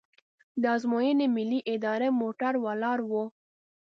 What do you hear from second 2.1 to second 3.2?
موټر ولاړ و.